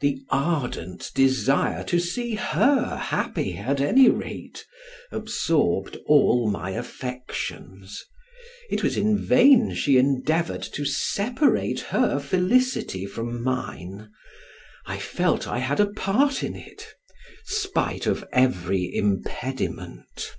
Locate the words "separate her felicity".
10.84-13.06